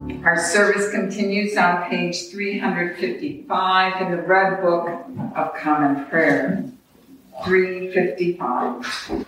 [0.00, 4.88] Our service continues on page 355 in the Red Book
[5.34, 6.64] of Common Prayer.
[7.44, 9.26] 355.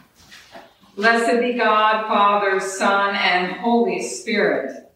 [0.95, 4.93] Blessed be God, Father, Son, and Holy Spirit.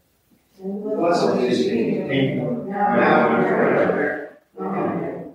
[0.60, 4.38] Blessed is He, now and forever.
[4.60, 5.32] Amen.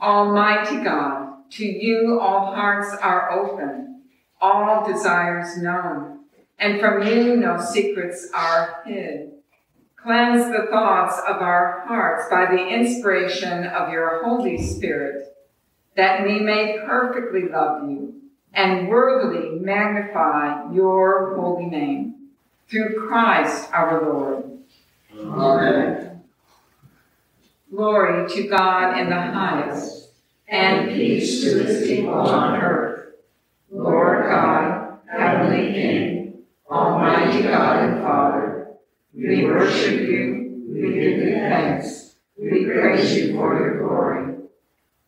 [0.00, 4.02] Almighty God, to you all hearts are open,
[4.40, 6.24] all desires known,
[6.58, 9.32] and from you no secrets are hid.
[10.02, 15.36] Cleanse the thoughts of our hearts by the inspiration of your Holy Spirit,
[15.96, 18.14] that we may perfectly love you
[18.52, 22.14] and worthily magnify your holy name.
[22.68, 24.58] Through Christ our Lord.
[25.16, 26.22] Amen.
[27.70, 30.10] Glory to God in the highest,
[30.48, 33.14] and peace to his people on earth.
[33.70, 38.41] Lord God, heavenly King, almighty God and Father,
[39.14, 44.36] we worship you, we give you thanks, we praise you for your glory.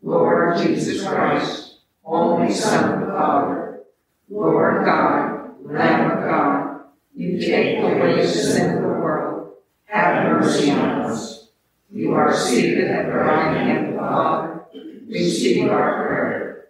[0.02, 3.80] Lord Jesus Christ, only Son of the Father,
[4.28, 6.80] Lord God, Lamb of God,
[7.14, 9.55] you take away the sin of the world.
[9.86, 11.48] Have mercy on us.
[11.91, 14.64] You are seated at the right hand of the Father.
[15.08, 16.66] Receive our prayer.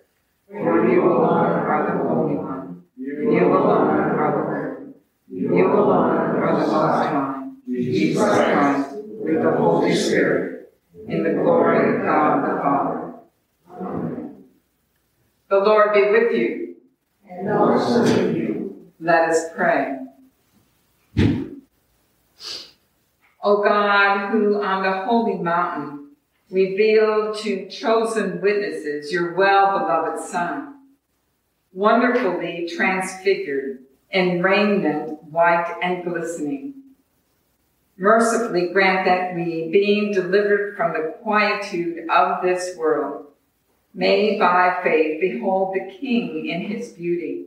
[0.49, 2.85] For you alone are the Holy One.
[2.97, 4.54] You alone are the.
[5.37, 7.51] You alone are the Most High.
[7.67, 10.73] Jesus Christ, with the Holy Spirit,
[11.09, 13.15] in the glory of God the Father.
[13.69, 14.45] Amen.
[15.49, 16.77] The Lord be with you.
[17.29, 18.87] And also with you.
[19.01, 19.97] Let us pray.
[23.43, 26.13] O God, who on the holy mountain
[26.49, 30.77] revealed to chosen witnesses your well beloved Son,
[31.73, 33.81] wonderfully transfigured
[34.13, 36.75] in raiment white and glistening,
[37.97, 43.27] mercifully grant that we, being delivered from the quietude of this world,
[43.93, 47.47] may by faith behold the King in his beauty,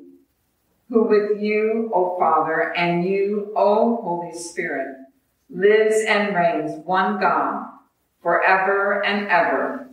[0.90, 4.98] who with you, O Father, and you, O Holy Spirit,
[5.50, 7.70] lives and reigns one God
[8.22, 9.90] forever and ever.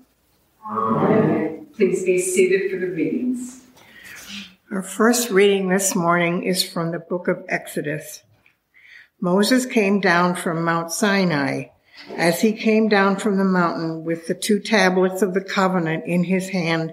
[0.69, 1.67] Amen.
[1.75, 3.64] Please be seated for the readings.
[4.75, 8.25] Our first reading this morning is from the book of Exodus.
[9.21, 11.67] Moses came down from Mount Sinai.
[12.17, 16.25] As he came down from the mountain with the two tablets of the covenant in
[16.25, 16.93] his hand,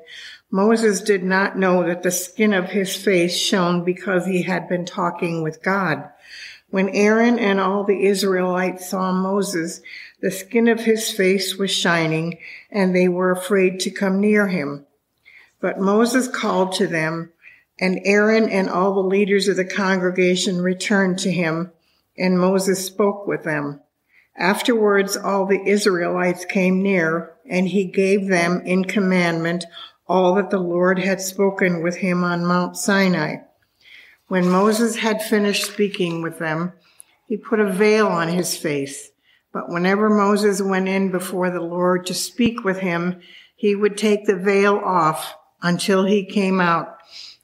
[0.51, 4.85] Moses did not know that the skin of his face shone because he had been
[4.85, 6.07] talking with God.
[6.69, 9.81] When Aaron and all the Israelites saw Moses,
[10.21, 12.37] the skin of his face was shining,
[12.69, 14.85] and they were afraid to come near him.
[15.59, 17.31] But Moses called to them,
[17.81, 21.73] and Aaron and all the leaders of the congregation returned to him
[22.17, 23.81] and Moses spoke with them.
[24.37, 29.65] Afterwards, all the Israelites came near, and he gave them in commandment
[30.07, 33.37] all that the Lord had spoken with him on Mount Sinai.
[34.27, 36.73] When Moses had finished speaking with them,
[37.27, 39.11] he put a veil on his face.
[39.51, 43.19] But whenever Moses went in before the Lord to speak with him,
[43.55, 46.97] he would take the veil off until he came out.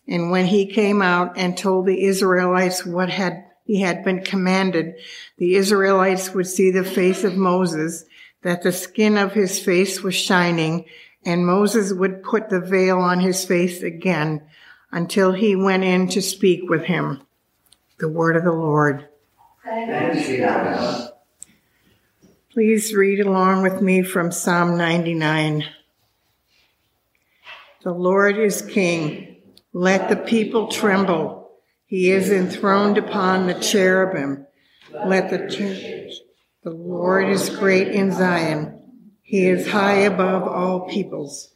[0.08, 4.96] And when he came out and told the Israelites what had he had been commanded,
[5.38, 8.06] the Israelites would see the face of Moses,
[8.42, 10.86] that the skin of his face was shining,
[11.26, 14.42] and Moses would put the veil on his face again
[14.90, 17.22] until he went in to speak with him.
[18.00, 19.10] The word of the Lord.
[22.54, 25.66] Please read along with me from Psalm 99.
[27.84, 29.27] The Lord is King.
[29.80, 31.52] Let the people tremble.
[31.86, 34.48] He is enthroned upon the cherubim.
[35.06, 36.16] Let the church,
[36.64, 38.82] the Lord is great in Zion.
[39.22, 41.54] He is high above all peoples.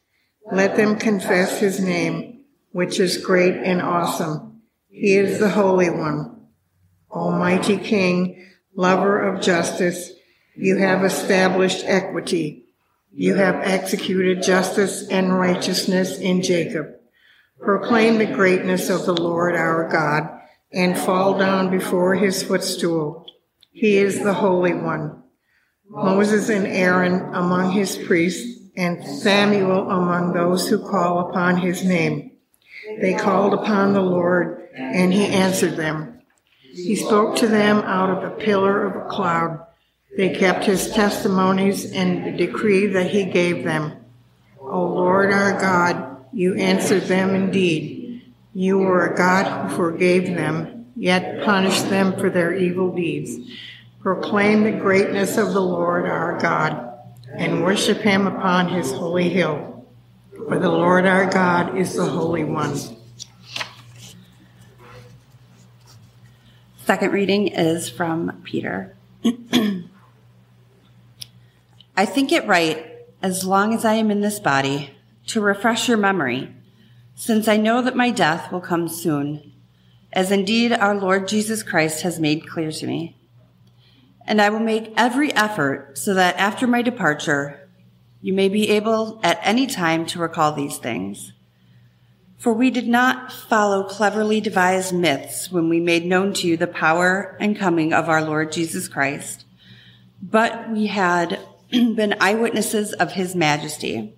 [0.52, 4.62] Let them confess his name, which is great and awesome.
[4.88, 6.46] He is the Holy One.
[7.10, 8.46] Almighty King,
[8.76, 10.12] lover of justice,
[10.56, 12.66] you have established equity.
[13.12, 17.01] You have executed justice and righteousness in Jacob.
[17.62, 20.42] Proclaim the greatness of the Lord our God
[20.72, 23.28] and fall down before his footstool.
[23.72, 25.22] He is the Holy One.
[25.88, 32.32] Moses and Aaron among his priests and Samuel among those who call upon his name.
[33.00, 36.22] They called upon the Lord and he answered them.
[36.62, 39.66] He spoke to them out of a pillar of a cloud.
[40.18, 44.06] They kept his testimonies and the decree that he gave them.
[44.60, 48.34] O Lord our God, you answered them indeed.
[48.54, 53.38] You were a God who forgave them, yet punished them for their evil deeds.
[54.02, 56.92] proclaim the greatness of the Lord our God,
[57.38, 59.86] and worship him upon his holy hill.
[60.48, 62.76] For the Lord our God is the Holy One.
[66.84, 68.98] Second reading is from Peter.
[71.96, 72.86] I think it right,
[73.22, 74.90] as long as I am in this body,
[75.28, 76.54] to refresh your memory,
[77.16, 79.54] since I know that my death will come soon,
[80.14, 83.16] as indeed our Lord Jesus Christ has made clear to me.
[84.26, 87.70] And I will make every effort so that after my departure,
[88.22, 91.34] you may be able at any time to recall these things.
[92.38, 96.68] For we did not follow cleverly devised myths when we made known to you the
[96.68, 99.46] power and coming of our Lord Jesus Christ,
[100.22, 101.40] but we had
[101.72, 104.16] been eyewitnesses of his majesty.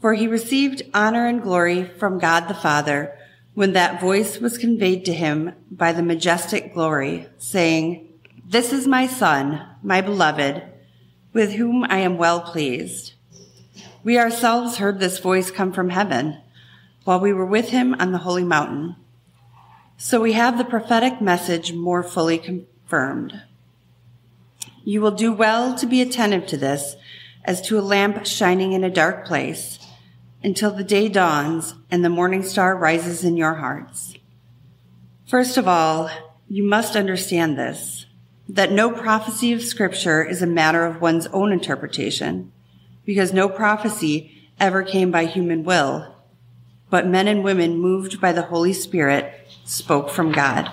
[0.00, 3.16] For he received honor and glory from God the Father
[3.54, 8.08] when that voice was conveyed to him by the majestic glory, saying,
[8.46, 10.62] This is my son, my beloved,
[11.32, 13.14] with whom I am well pleased.
[14.04, 16.40] We ourselves heard this voice come from heaven
[17.02, 18.94] while we were with him on the holy mountain.
[19.96, 23.42] So we have the prophetic message more fully confirmed.
[24.84, 26.94] You will do well to be attentive to this
[27.44, 29.80] as to a lamp shining in a dark place
[30.42, 34.14] until the day dawns and the morning star rises in your hearts.
[35.26, 36.10] First of all,
[36.48, 38.06] you must understand this,
[38.48, 42.52] that no prophecy of scripture is a matter of one's own interpretation,
[43.04, 46.14] because no prophecy ever came by human will,
[46.88, 50.72] but men and women moved by the Holy Spirit spoke from God.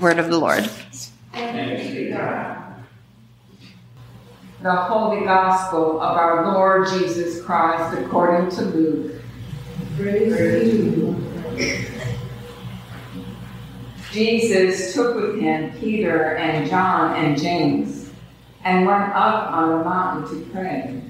[0.00, 0.68] Word of the Lord.
[4.62, 9.22] The Holy Gospel of our Lord Jesus Christ according to Luke.
[14.12, 18.10] Jesus took with him Peter and John and James
[18.64, 21.02] and went up on the mountain to pray.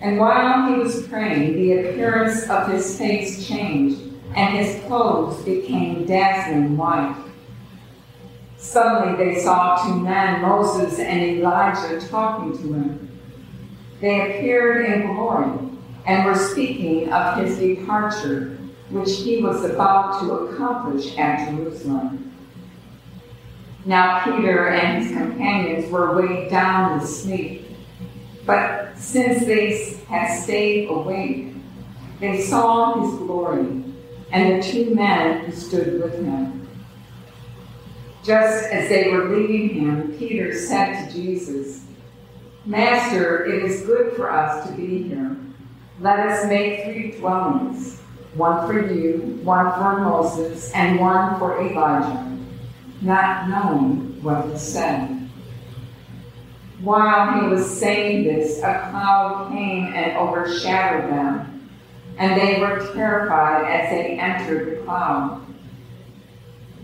[0.00, 4.00] And while he was praying, the appearance of his face changed,
[4.34, 7.14] and his clothes became dazzling white.
[8.64, 13.20] Suddenly they saw two men, Moses and Elijah, talking to him.
[14.00, 15.68] They appeared in glory
[16.06, 18.58] and were speaking of his departure,
[18.88, 22.32] which he was about to accomplish at Jerusalem.
[23.84, 27.66] Now Peter and his companions were weighed down with sleep,
[28.46, 31.52] but since they had stayed awake,
[32.18, 33.84] they saw his glory
[34.32, 36.63] and the two men who stood with him.
[38.24, 41.84] Just as they were leaving him, Peter said to Jesus,
[42.64, 45.36] Master, it is good for us to be here.
[46.00, 48.00] Let us make three dwellings
[48.34, 52.36] one for you, one for Moses, and one for Elijah,
[53.02, 55.30] not knowing what he said.
[56.80, 61.68] While he was saying this, a cloud came and overshadowed them,
[62.18, 65.43] and they were terrified as they entered the cloud.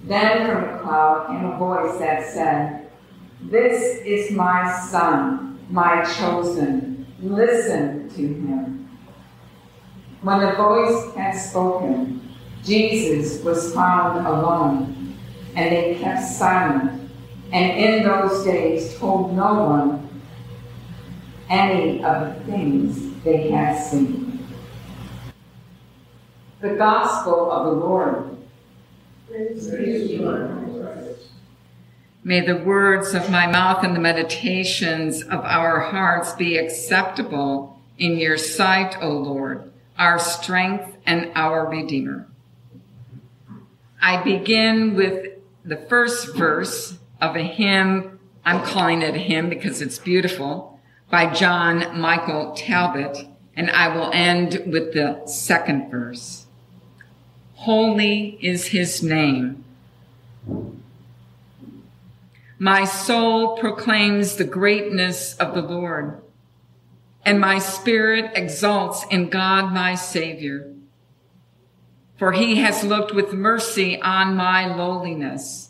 [0.04, 2.90] Then from the cloud came a voice that said,
[3.42, 7.06] This is my son, my chosen.
[7.20, 8.98] Listen to him.
[10.22, 15.16] When the voice had spoken, Jesus was found alone,
[15.54, 17.10] and they kept silent,
[17.52, 20.08] and in those days told no one
[21.48, 24.46] any of the things they had seen.
[26.60, 28.39] The Gospel of the Lord.
[32.24, 38.18] May the words of my mouth and the meditations of our hearts be acceptable in
[38.18, 42.26] your sight, O Lord, our strength and our Redeemer.
[44.02, 45.34] I begin with
[45.64, 48.18] the first verse of a hymn.
[48.44, 54.10] I'm calling it a hymn because it's beautiful by John Michael Talbot, and I will
[54.12, 56.46] end with the second verse.
[57.60, 59.62] Holy is his name.
[62.58, 66.22] My soul proclaims the greatness of the Lord,
[67.22, 70.72] and my spirit exalts in God my Savior.
[72.16, 75.68] For he has looked with mercy on my lowliness,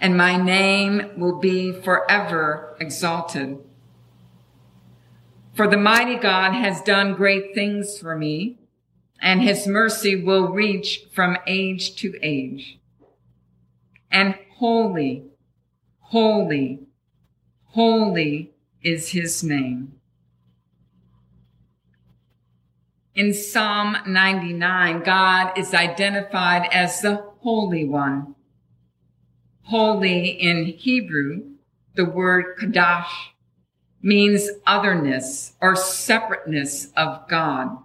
[0.00, 3.58] and my name will be forever exalted.
[5.52, 8.56] For the mighty God has done great things for me
[9.20, 12.78] and his mercy will reach from age to age.
[14.10, 15.24] And holy,
[15.98, 16.80] holy,
[17.64, 20.00] holy is his name.
[23.14, 28.34] In Psalm 99, God is identified as the Holy One.
[29.64, 31.42] Holy in Hebrew,
[31.94, 33.10] the word kadash
[34.02, 37.76] means otherness or separateness of God.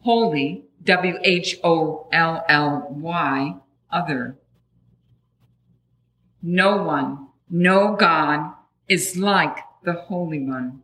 [0.00, 2.06] Holy, W-H-O-L-L-Y,
[3.90, 4.38] other.
[6.40, 8.54] No one, no God
[8.88, 10.80] is like the Holy One.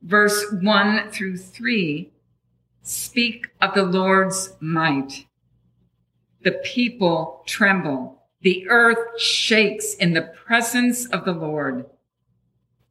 [0.00, 2.10] Verse 1 through 3
[2.80, 5.26] speak of the Lord's might.
[6.42, 8.22] The people tremble.
[8.40, 11.84] The earth shakes in the presence of the Lord.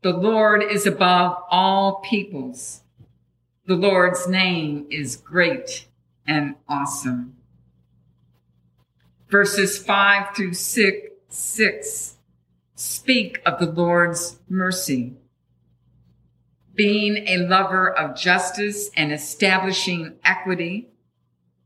[0.03, 2.83] The Lord is above all peoples.
[3.68, 5.86] The Lord's name is great
[6.25, 7.36] and awesome.
[9.30, 12.18] Verses 5 through 6, 6
[12.74, 15.13] speak of the Lord's mercy.
[16.74, 20.89] Being a lover of justice and establishing equity,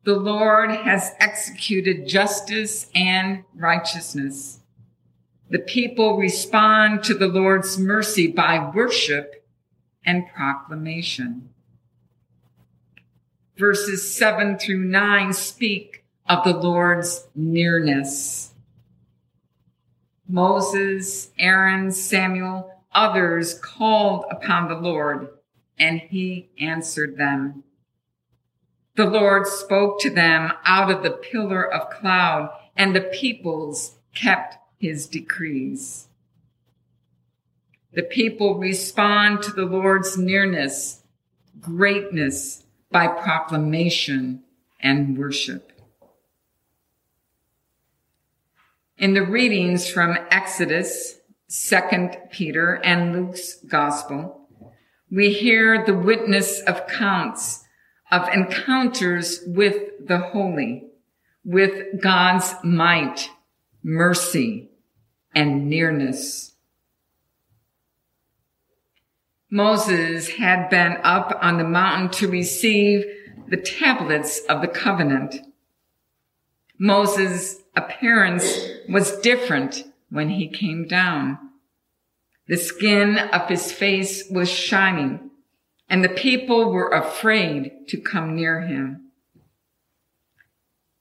[0.04, 4.60] the Lord has executed justice and righteousness.
[5.50, 9.48] The people respond to the Lord's mercy by worship
[10.06, 11.50] and proclamation.
[13.58, 18.54] Verses 7 through 9 speak of the Lord's nearness.
[20.28, 25.30] Moses, Aaron, Samuel, others called upon the Lord,
[25.80, 27.64] and he answered them.
[28.96, 34.58] The Lord spoke to them out of the pillar of cloud, and the peoples kept
[34.78, 36.10] his decrees.
[37.94, 41.04] The people respond to the Lord's nearness,
[41.62, 42.65] greatness
[42.96, 44.42] by proclamation
[44.80, 45.74] and worship.
[48.98, 51.18] In the readings from Exodus,
[51.50, 54.48] 2 Peter, and Luke's Gospel,
[55.12, 57.66] we hear the witness of counts
[58.14, 60.86] of encounters with the holy,
[61.44, 63.30] with God's might,
[63.84, 64.70] mercy,
[65.36, 66.55] and nearness.
[69.56, 73.06] Moses had been up on the mountain to receive
[73.48, 75.34] the tablets of the covenant.
[76.78, 78.60] Moses' appearance
[78.90, 81.38] was different when he came down.
[82.50, 85.32] The skin of his face was shining,
[85.90, 89.10] and the people were afraid to come near him.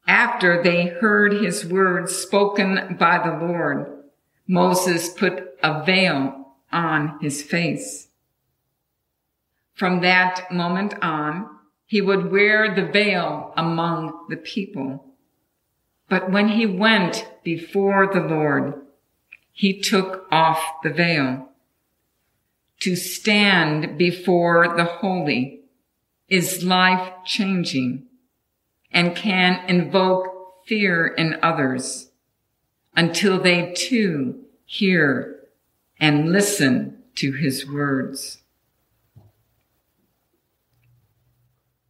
[0.07, 4.05] After they heard his words spoken by the Lord,
[4.47, 8.11] Moses put a veil on his face.
[9.75, 11.49] From that moment on,
[11.87, 15.05] he would wear the veil among the people.
[16.09, 18.75] But when he went before the Lord,
[19.53, 21.49] he took off the veil.
[22.81, 25.61] To stand before the holy
[26.29, 28.07] is life changing
[28.91, 32.11] and can invoke fear in others
[32.97, 35.41] until they too hear
[35.99, 38.39] and listen to his words.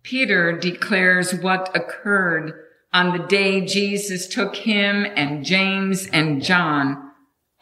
[0.05, 2.53] Peter declares what occurred
[2.93, 7.11] on the day Jesus took him and James and John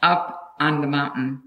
[0.01, 1.41] up on the mountain.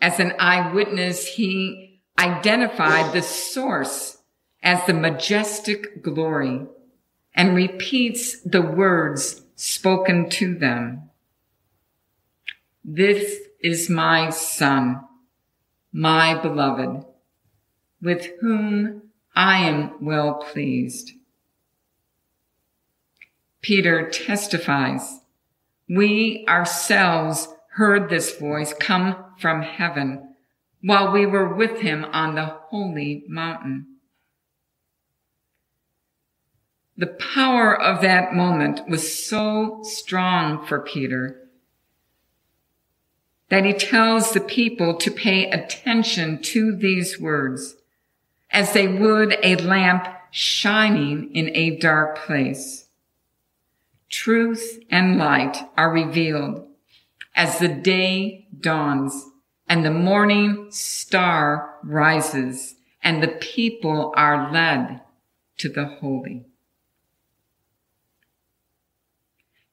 [0.00, 4.18] As an eyewitness, he identified the source
[4.62, 6.66] as the majestic glory
[7.34, 11.10] and repeats the words spoken to them.
[12.82, 15.04] This is my son,
[15.92, 17.04] my beloved,
[18.00, 19.02] with whom
[19.36, 21.12] I am well pleased.
[23.60, 25.20] Peter testifies,
[25.88, 30.34] we ourselves heard this voice come from heaven
[30.82, 33.86] while we were with him on the holy mountain.
[36.96, 41.42] The power of that moment was so strong for Peter
[43.50, 47.76] that he tells the people to pay attention to these words
[48.50, 52.86] as they would a lamp shining in a dark place
[54.08, 56.66] truth and light are revealed
[57.34, 59.26] as the day dawns
[59.68, 65.00] and the morning star rises and the people are led
[65.58, 66.44] to the holy.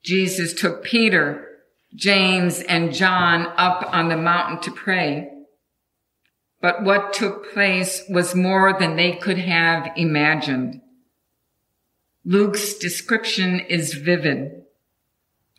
[0.04, 1.48] Jesus took Peter,
[1.96, 5.33] James, and John up on the mountain to pray.
[6.64, 10.80] But what took place was more than they could have imagined.
[12.24, 14.64] Luke's description is vivid.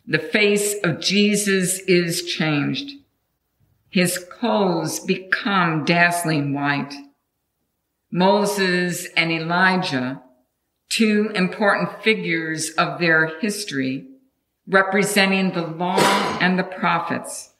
[0.07, 2.89] The face of Jesus is changed.
[3.87, 6.95] His clothes become dazzling white.
[8.09, 10.23] Moses and Elijah,
[10.89, 14.07] two important figures of their history,
[14.67, 15.99] representing the law
[16.41, 17.51] and the prophets,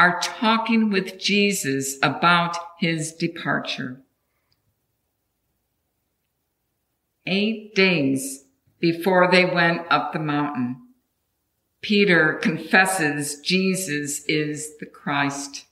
[0.00, 4.00] are talking with Jesus about his departure.
[7.26, 8.46] Eight days
[8.80, 10.80] before they went up the mountain,
[11.82, 15.66] Peter confesses Jesus is the Christ.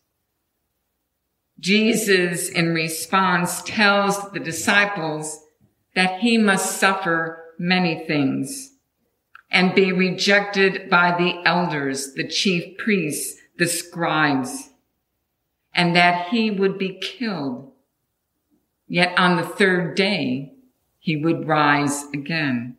[1.59, 5.43] Jesus, in response, tells the disciples
[5.95, 8.75] that he must suffer many things
[9.51, 14.71] and be rejected by the elders, the chief priests, the scribes,
[15.75, 17.73] and that he would be killed.
[18.87, 20.55] Yet on the third day,
[20.99, 22.77] he would rise again.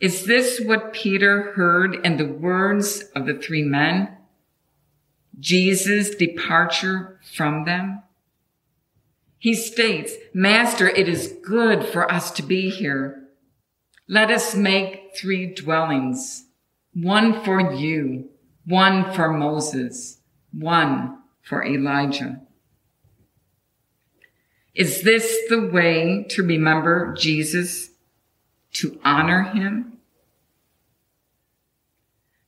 [0.00, 4.16] Is this what Peter heard in the words of the three men?
[5.38, 8.02] Jesus' departure from them?
[9.38, 13.28] He states, Master, it is good for us to be here.
[14.08, 16.46] Let us make three dwellings,
[16.94, 18.28] one for you,
[18.64, 20.20] one for Moses,
[20.52, 22.40] one for Elijah.
[24.74, 27.90] Is this the way to remember Jesus,
[28.74, 29.98] to honor him?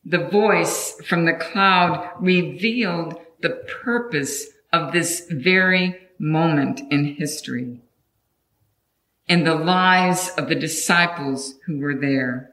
[0.05, 7.81] The voice from the cloud revealed the purpose of this very moment in history
[9.29, 12.53] and the lives of the disciples who were there.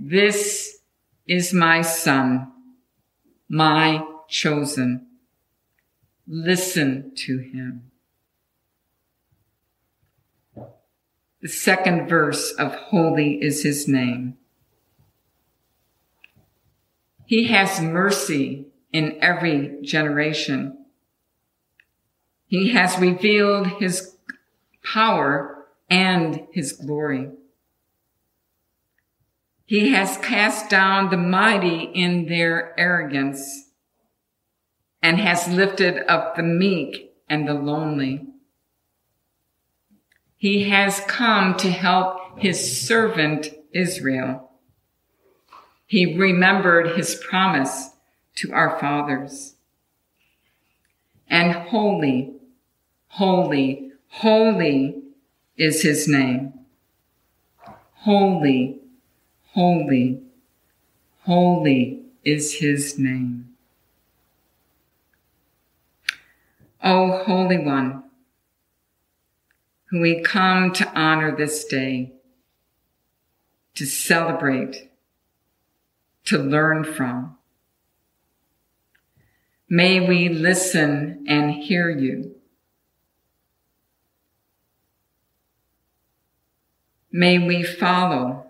[0.00, 0.78] This
[1.26, 2.52] is my son,
[3.48, 5.08] my chosen.
[6.28, 7.90] Listen to him.
[11.40, 14.36] The second verse of holy is his name.
[17.26, 20.86] He has mercy in every generation.
[22.46, 24.14] He has revealed his
[24.84, 27.30] power and his glory.
[29.68, 33.68] He has cast down the mighty in their arrogance
[35.02, 38.26] and has lifted up the meek and the lonely.
[40.38, 44.50] He has come to help his servant Israel.
[45.84, 47.90] He remembered his promise
[48.36, 49.56] to our fathers.
[51.28, 52.32] And holy,
[53.08, 55.02] holy, Holy
[55.56, 56.52] is his name.
[57.92, 58.80] Holy,
[59.58, 60.20] holy,
[61.22, 63.56] holy is his name.
[66.80, 68.04] O Holy One,
[69.86, 72.12] who we come to honor this day,
[73.74, 74.90] to celebrate,
[76.26, 77.36] to learn from.
[79.68, 82.36] May we listen and hear you
[87.10, 88.47] May we follow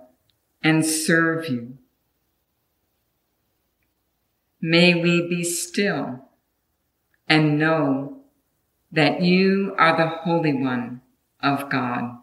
[0.62, 1.78] and serve you.
[4.60, 6.28] May we be still
[7.28, 8.20] and know
[8.90, 11.02] that you are the Holy One
[11.40, 12.18] of God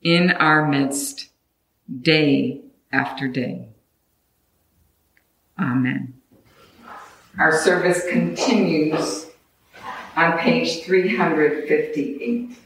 [0.00, 1.30] in our midst
[2.00, 2.62] day
[2.92, 3.68] after day.
[5.58, 6.14] Amen.
[7.38, 9.26] Our service continues
[10.16, 12.58] on page 358.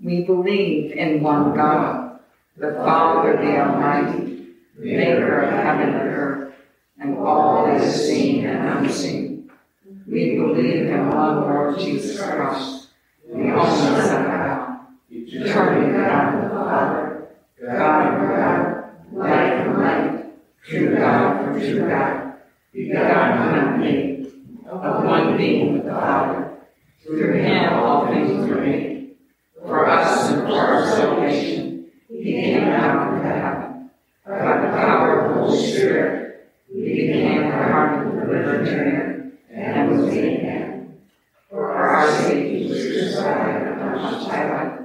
[0.00, 2.07] We believe in one God,
[2.58, 6.54] the Father, the Almighty, maker of heaven and earth,
[6.98, 9.50] and all is seen and unseen.
[10.06, 12.88] We believe in one Lord Jesus Christ,
[13.26, 17.28] the only Son of God, eternally God the Father,
[17.60, 18.78] God of God,
[19.12, 20.24] light from light,
[20.64, 22.34] true God from true God,
[22.72, 24.32] begotten and made,
[24.66, 26.58] of one being with the Father.
[27.02, 29.16] Through him all things were made
[29.62, 33.90] for us and for our salvation, he came down from heaven.
[34.26, 37.98] By the power of the Holy Spirit, he became the heart
[38.70, 40.98] Virgin and was made man.
[41.50, 44.80] For our sake he was crucified punished by life.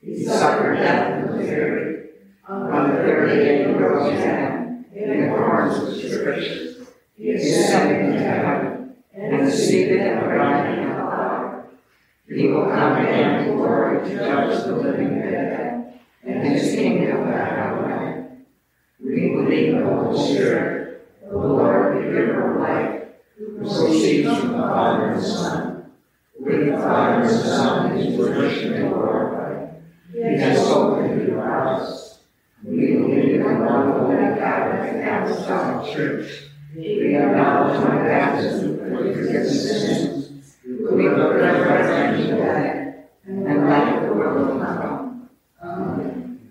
[0.00, 2.08] He suffered death and was buried.
[2.48, 6.88] On the third day he rose again, in accordance with Scriptures.
[7.16, 11.64] He ascended into heaven and is seated at the right hand of God.
[12.28, 16.74] he will come again in glory to judge the living and the dead, and his
[16.74, 18.28] kingdom will have no
[19.00, 23.07] We believe in the Holy Spirit, the Lord, the giver of life,
[23.38, 25.90] who proceeds from the Father and Son,
[26.40, 27.30] with the Father and
[28.00, 29.82] is worshipped and glorified.
[30.12, 32.18] He has spoken to us.
[32.64, 36.48] We believe in one holy and apostolic church.
[36.74, 40.56] We acknowledge my baptism for the forgiveness of sins.
[40.64, 45.30] We look today and the world to come.
[45.62, 46.50] Amen.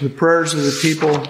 [0.00, 1.26] The prayers of the people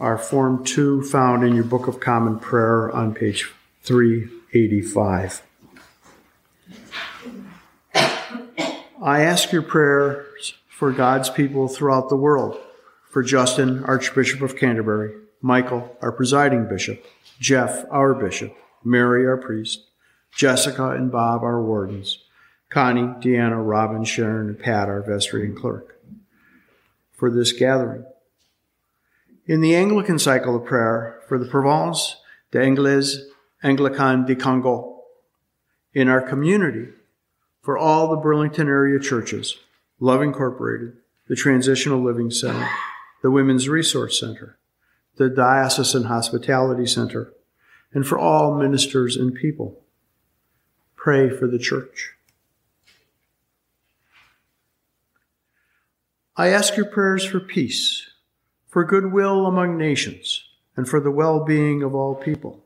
[0.00, 3.50] are Form 2 found in your Book of Common Prayer on page
[3.82, 5.42] 385.
[7.94, 12.58] I ask your prayers for God's people throughout the world,
[13.10, 17.04] for Justin, Archbishop of Canterbury, Michael, our presiding bishop,
[17.40, 19.86] Jeff, our bishop, Mary, our priest,
[20.36, 22.18] Jessica and Bob, our wardens,
[22.70, 26.00] Connie, Deanna, Robin, Sharon, and Pat, our vestry and clerk,
[27.12, 28.04] for this gathering.
[29.44, 32.14] In the Anglican cycle of prayer for the Province
[32.52, 33.22] de l'Eglise
[33.64, 35.02] Anglicane du Congo,
[35.92, 36.90] in our community,
[37.60, 39.58] for all the Burlington area churches,
[39.98, 42.68] Love Incorporated, the Transitional Living Center,
[43.20, 44.58] the Women's Resource Center,
[45.16, 47.32] the Diocesan Hospitality Center,
[47.92, 49.80] and for all ministers and people.
[50.94, 52.12] Pray for the church.
[56.36, 58.06] I ask your prayers for peace,
[58.72, 60.44] for goodwill among nations,
[60.78, 62.64] and for the well being of all people.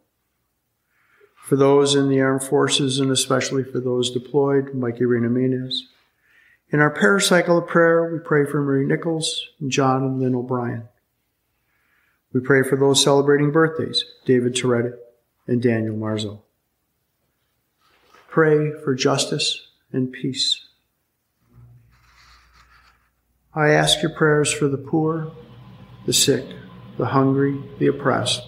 [1.35, 5.81] For those in the armed forces, and especially for those deployed, Mike Irena Menez.
[6.71, 10.37] In our prayer cycle of prayer, we pray for Marie Nichols, and John and Lynn
[10.37, 10.85] O'Brien.
[12.33, 14.95] We pray for those celebrating birthdays, David Toretti
[15.49, 16.43] and Daniel Marzo.
[18.29, 20.67] Pray for justice and peace.
[23.53, 25.33] I ask your prayers for the poor,
[26.07, 26.47] the sick,
[26.99, 28.41] the hungry, the oppressed,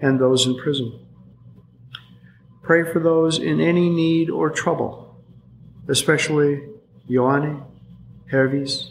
[0.00, 1.00] and those in prison.
[2.62, 5.16] Pray for those in any need or trouble,
[5.88, 6.62] especially
[7.08, 7.64] Ioane,
[8.30, 8.90] Hervis,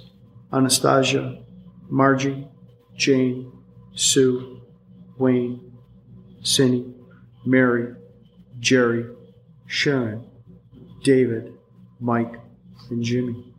[0.52, 1.44] Anastasia,
[1.90, 2.48] Margie,
[2.96, 3.52] Jane,
[3.94, 4.62] Sue,
[5.18, 5.74] Wayne,
[6.42, 6.94] Cindy,
[7.46, 7.96] Mary,
[8.60, 9.06] Jerry,
[9.68, 10.26] Sharon,
[11.04, 11.54] David,
[12.00, 12.40] Mike,
[12.90, 13.55] and Jimmy.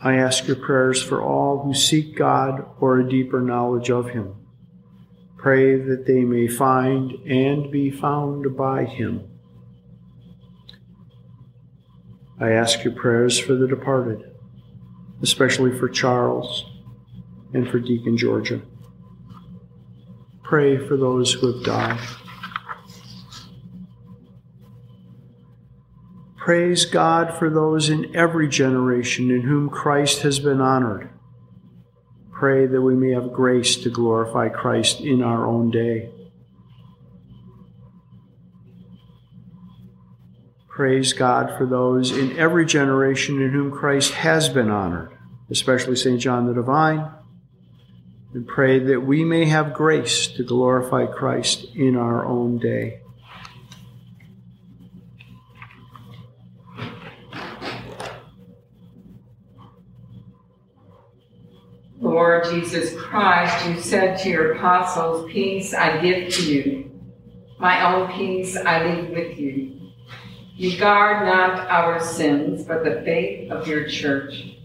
[0.00, 4.34] I ask your prayers for all who seek God or a deeper knowledge of Him.
[5.36, 9.28] Pray that they may find and be found by Him.
[12.40, 14.30] I ask your prayers for the departed,
[15.22, 16.64] especially for Charles
[17.52, 18.62] and for Deacon Georgia.
[20.44, 22.00] Pray for those who have died.
[26.48, 31.10] Praise God for those in every generation in whom Christ has been honored.
[32.32, 36.08] Pray that we may have grace to glorify Christ in our own day.
[40.70, 45.10] Praise God for those in every generation in whom Christ has been honored,
[45.50, 46.18] especially St.
[46.18, 47.10] John the Divine.
[48.32, 53.02] And pray that we may have grace to glorify Christ in our own day.
[62.18, 66.90] Lord Jesus Christ, you said to your apostles, Peace I give to you,
[67.60, 69.92] my own peace I leave with you.
[70.56, 74.56] You guard not our sins, but the faith of your church,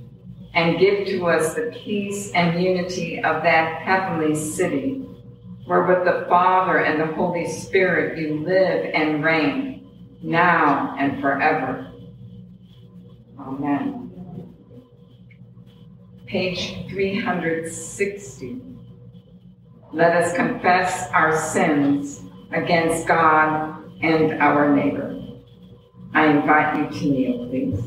[0.56, 5.08] and give to us the peace and unity of that heavenly city,
[5.66, 9.88] where with the Father and the Holy Spirit you live and reign,
[10.24, 11.94] now and forever.
[13.38, 14.13] Amen
[16.34, 18.60] page 360.
[19.92, 25.16] Let us confess our sins against God and our neighbor.
[26.16, 27.80] I invite you to kneel, please.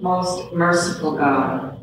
[0.00, 1.78] Most merciful God,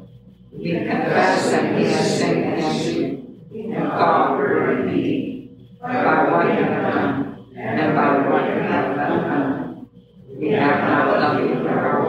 [0.52, 6.48] we confess that we have sinned against you in thought, word, and deed, by what
[6.48, 9.90] we have done and by what we have undone.
[10.38, 12.05] We have not loved you with our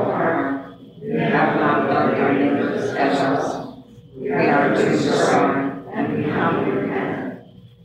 [1.37, 3.85] have not loved our neighbors as ourselves.
[4.17, 7.43] We are too sorry, and we humbly repent.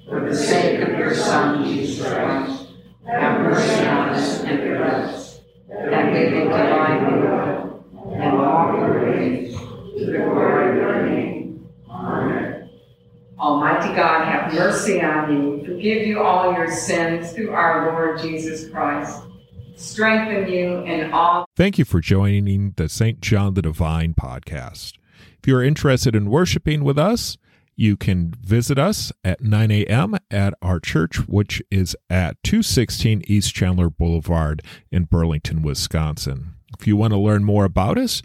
[0.07, 2.67] For the sake of your Son, Jesus Christ,
[3.05, 8.77] have mercy on us and forgive us, that we may delight in you and walk
[8.77, 9.53] your ways
[9.97, 11.69] to the glory of your name.
[11.89, 12.69] Amen.
[13.37, 18.69] Almighty God, have mercy on you, forgive you all your sins through our Lord Jesus
[18.69, 19.23] Christ
[19.81, 21.45] strengthen you in all.
[21.55, 23.19] Thank you for joining the St.
[23.21, 24.93] John the Divine podcast.
[25.39, 27.37] If you are interested in worshiping with us,
[27.75, 30.17] you can visit us at 9 a.m.
[30.29, 36.53] at our church, which is at 216 East Chandler Boulevard in Burlington, Wisconsin.
[36.79, 38.21] If you want to learn more about us,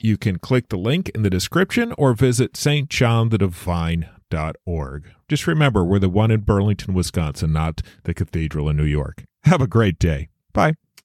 [0.00, 5.04] you can click the link in the description or visit stjohnthedivine.org.
[5.28, 9.24] Just remember, we're the one in Burlington, Wisconsin, not the cathedral in New York.
[9.44, 10.28] Have a great day.
[10.52, 10.74] Bye.